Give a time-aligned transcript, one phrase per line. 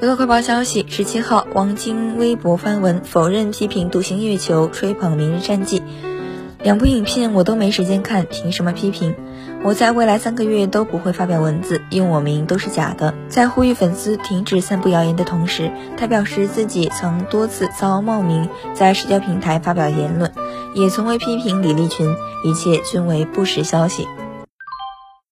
[0.00, 5.80] 娱乐快报消息：十七号，王晶微博发文否认批评《独行月球》，吹捧《明日战记》。
[6.62, 9.14] 两部影片我都没时间看，凭什么批评？
[9.62, 13.12] 我在未来三个月都不会发表文字，用我名都是假的。
[13.28, 20.32] 在呼吁粉丝停止散布谣言的同时，他表示自己曾多次遭冒名在社交平台发表言论，
[20.74, 22.08] 也从未批评李立群，
[22.42, 24.08] 一切均为不实消息。